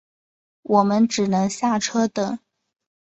[0.63, 2.39] 我们只能下车等